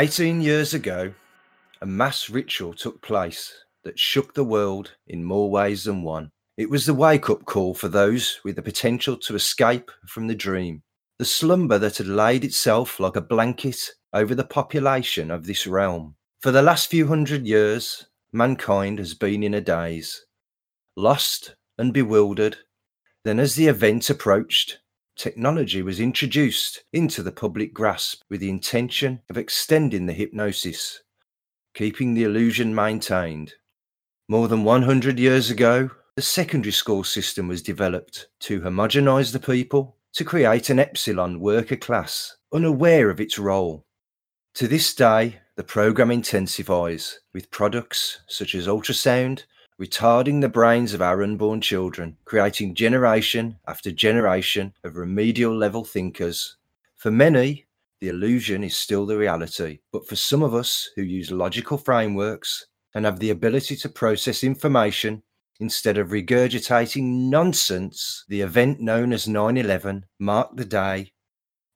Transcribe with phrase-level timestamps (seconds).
[0.00, 1.12] 18 years ago,
[1.82, 3.52] a mass ritual took place
[3.84, 6.30] that shook the world in more ways than one.
[6.56, 10.34] It was the wake up call for those with the potential to escape from the
[10.34, 10.82] dream,
[11.18, 16.14] the slumber that had laid itself like a blanket over the population of this realm.
[16.40, 20.24] For the last few hundred years, mankind has been in a daze,
[20.96, 22.56] lost and bewildered.
[23.22, 24.78] Then, as the event approached,
[25.16, 31.00] technology was introduced into the public grasp with the intention of extending the hypnosis,
[31.74, 33.54] keeping the illusion maintained.
[34.28, 39.96] More than 100 years ago, the secondary school system was developed to homogenize the people,
[40.12, 43.86] to create an epsilon worker class, unaware of its role.
[44.54, 49.44] To this day, the program intensifies with products such as ultrasound,
[49.80, 56.56] retarding the brains of our unborn children, creating generation after generation of remedial level thinkers.
[56.96, 57.66] For many,
[58.00, 62.66] the illusion is still the reality, but for some of us who use logical frameworks
[62.94, 65.22] and have the ability to process information
[65.60, 71.10] instead of regurgitating nonsense, the event known as 9 11 marked the day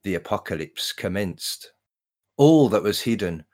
[0.02, 1.72] the apocalypse commenced.
[2.36, 3.44] All that was hidden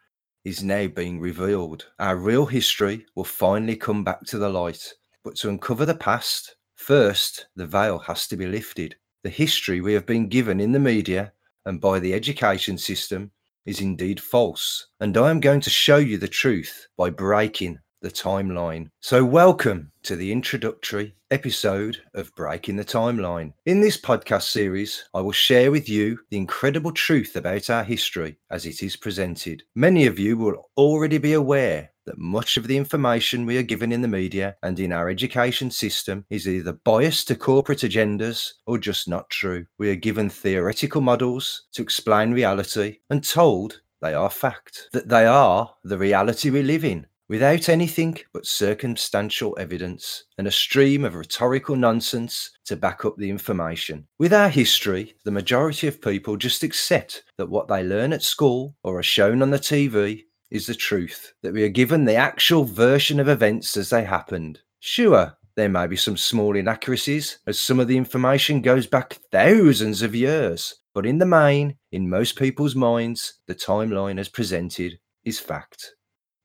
[0.44, 1.86] is now being revealed.
[1.98, 4.92] Our real history will finally come back to the light.
[5.22, 8.96] But to uncover the past, first the veil has to be lifted.
[9.22, 11.32] The history we have been given in the media
[11.66, 13.30] and by the education system
[13.66, 14.86] is indeed false.
[15.00, 18.90] And I am going to show you the truth by breaking the timeline.
[19.00, 23.52] So, welcome to the introductory episode of Breaking the Timeline.
[23.66, 28.38] In this podcast series, I will share with you the incredible truth about our history
[28.50, 29.62] as it is presented.
[29.74, 33.92] Many of you will already be aware that much of the information we are given
[33.92, 38.78] in the media and in our education system is either biased to corporate agendas or
[38.78, 39.66] just not true.
[39.78, 45.26] We are given theoretical models to explain reality and told they are fact, that they
[45.26, 51.14] are the reality we live in, without anything but circumstantial evidence and a stream of
[51.14, 54.04] rhetorical nonsense to back up the information.
[54.18, 58.74] With our history, the majority of people just accept that what they learn at school
[58.82, 62.64] or are shown on the TV is the truth, that we are given the actual
[62.64, 64.58] version of events as they happened.
[64.80, 70.02] Sure, there may be some small inaccuracies, as some of the information goes back thousands
[70.02, 75.38] of years, but in the main, in most people's minds, the timeline as presented is
[75.38, 75.94] fact.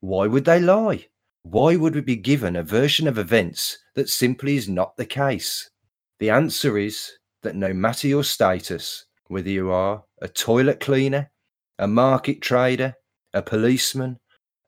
[0.00, 1.06] Why would they lie?
[1.42, 5.70] Why would we be given a version of events that simply is not the case?
[6.18, 7.12] The answer is
[7.42, 11.30] that no matter your status, whether you are a toilet cleaner,
[11.78, 12.94] a market trader,
[13.32, 14.18] a policeman,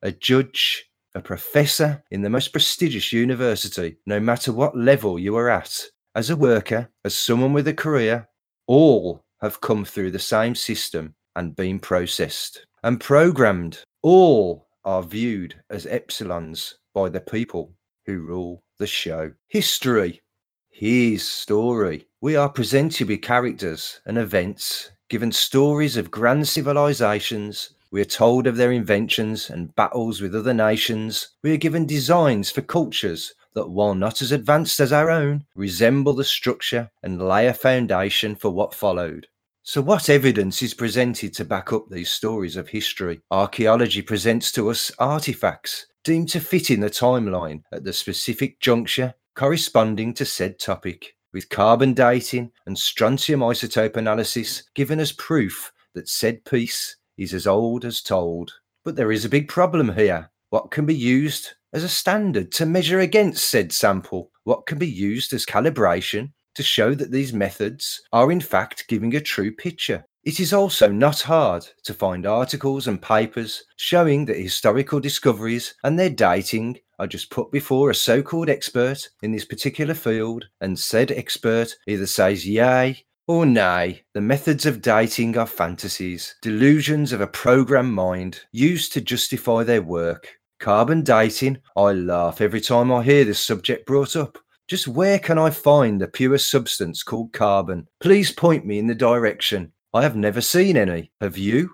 [0.03, 5.49] a judge, a professor in the most prestigious university, no matter what level you are
[5.49, 5.83] at,
[6.15, 8.29] as a worker, as someone with a career,
[8.67, 13.83] all have come through the same system and been processed and programmed.
[14.03, 17.73] All are viewed as epsilons by the people
[18.07, 19.33] who rule the show.
[19.49, 20.23] History.
[20.71, 22.07] His story.
[22.21, 27.71] We are presented with characters and events, given stories of grand civilizations.
[27.91, 31.29] We are told of their inventions and battles with other nations.
[31.43, 36.13] We are given designs for cultures that, while not as advanced as our own, resemble
[36.13, 39.27] the structure and lay a foundation for what followed.
[39.69, 43.21] So, what evidence is presented to back up these stories of history?
[43.31, 49.13] Archaeology presents to us artifacts deemed to fit in the timeline at the specific juncture
[49.35, 56.09] corresponding to said topic, with carbon dating and strontium isotope analysis given as proof that
[56.09, 58.55] said piece is as old as told.
[58.87, 60.31] But there is a big problem here.
[60.49, 64.31] What can be used as a standard to measure against said sample?
[64.45, 69.15] What can be used as calibration to show that these methods are in fact giving
[69.15, 70.05] a true picture.
[70.25, 75.97] It is also not hard to find articles and papers showing that historical discoveries and
[75.97, 80.77] their dating are just put before a so called expert in this particular field, and
[80.77, 84.03] said expert either says yay or nay.
[84.15, 89.83] The methods of dating are fantasies, delusions of a programmed mind used to justify their
[89.83, 90.27] work.
[90.59, 94.39] Carbon dating, I laugh every time I hear this subject brought up.
[94.69, 97.89] Just where can I find the pure substance called carbon?
[98.01, 99.73] Please point me in the direction.
[99.95, 101.11] I have never seen any.
[101.23, 101.71] Have you?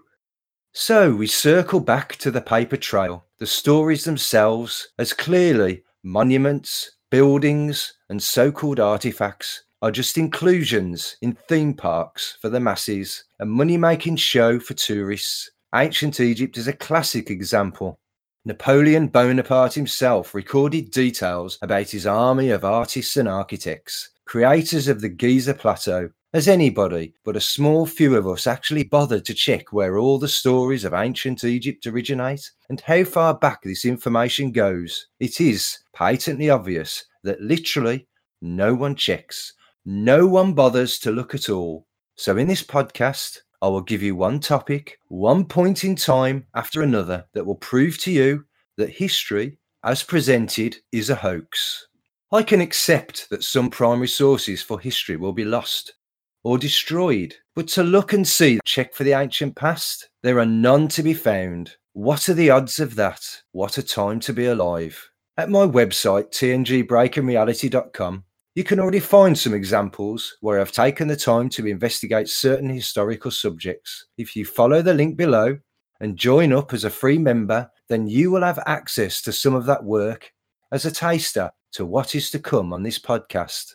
[0.73, 7.95] So we circle back to the paper trail, the stories themselves, as clearly monuments, buildings,
[8.09, 13.77] and so called artifacts are just inclusions in theme parks for the masses, a money
[13.77, 15.51] making show for tourists.
[15.75, 17.99] Ancient Egypt is a classic example.
[18.47, 25.09] Napoleon Bonaparte himself recorded details about his army of artists and architects, creators of the
[25.09, 29.97] Giza Plateau, Has anybody but a small few of us actually bothered to check where
[29.97, 35.07] all the stories of ancient Egypt originate and how far back this information goes?
[35.21, 38.09] It is patently obvious that literally
[38.43, 39.55] no one checks,
[39.87, 41.87] no one bothers to look at all.
[42.17, 46.83] So, in this podcast, I will give you one topic, one point in time after
[46.83, 48.45] another that will prove to you
[48.77, 51.87] that history, as presented, is a hoax.
[52.31, 55.95] I can accept that some primary sources for history will be lost
[56.43, 60.87] or destroyed, but to look and see, check for the ancient past, there are none
[60.89, 61.75] to be found.
[61.95, 63.23] What are the odds of that?
[63.53, 65.09] What a time to be alive.
[65.39, 71.49] At my website, tngbreakingreality.com, you can already find some examples where I've taken the time
[71.51, 74.07] to investigate certain historical subjects.
[74.17, 75.59] If you follow the link below
[76.01, 79.67] and join up as a free member, then you will have access to some of
[79.67, 80.33] that work
[80.71, 83.73] as a taster to what is to come on this podcast.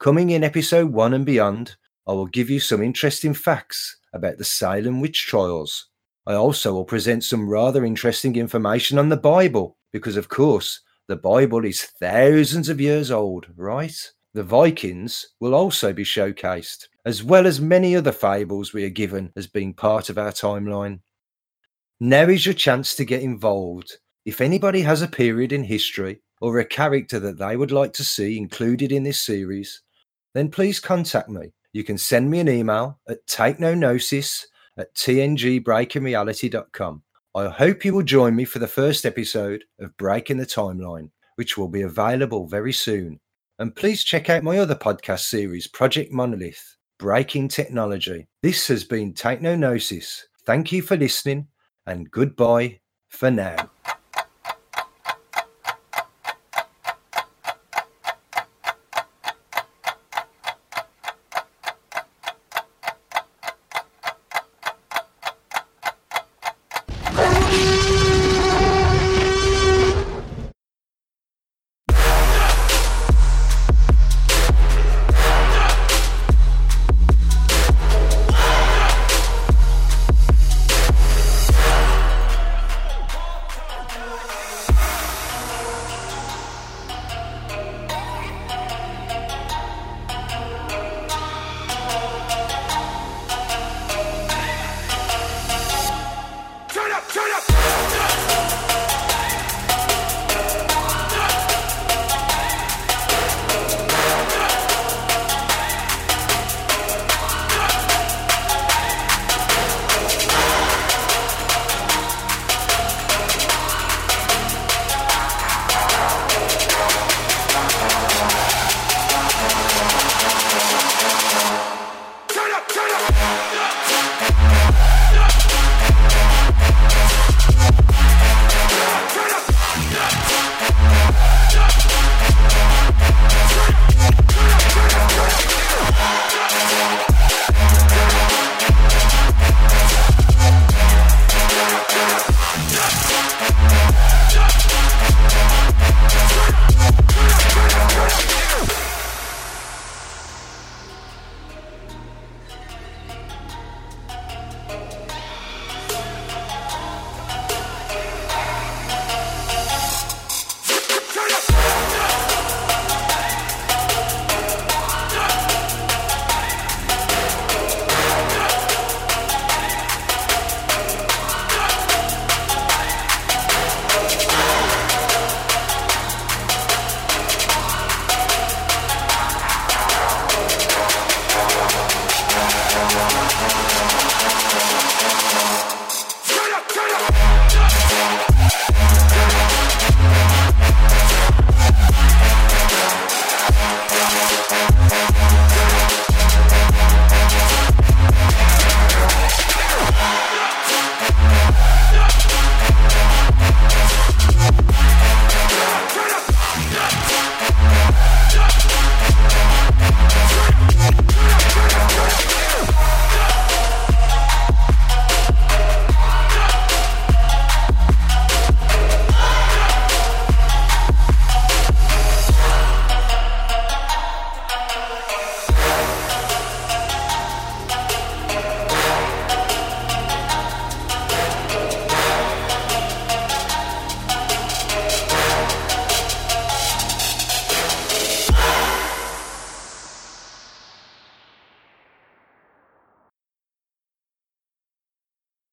[0.00, 1.76] Coming in episode one and beyond,
[2.08, 5.86] I will give you some interesting facts about the Salem witch trials.
[6.26, 11.16] I also will present some rather interesting information on the Bible, because of course, the
[11.16, 14.12] Bible is thousands of years old, right?
[14.34, 19.32] The Vikings will also be showcased, as well as many other fables we are given
[19.34, 21.00] as being part of our timeline.
[21.98, 23.96] Now is your chance to get involved.
[24.26, 28.04] If anybody has a period in history or a character that they would like to
[28.04, 29.80] see included in this series,
[30.34, 31.54] then please contact me.
[31.72, 34.46] You can send me an email at take no gnosis
[34.76, 37.02] at tngbreakingreality.com.
[37.38, 41.56] I hope you will join me for the first episode of Breaking the Timeline, which
[41.56, 43.20] will be available very soon.
[43.60, 48.26] And please check out my other podcast series, Project Monolith Breaking Technology.
[48.42, 50.26] This has been Take No Gnosis.
[50.46, 51.46] Thank you for listening,
[51.86, 53.70] and goodbye for now.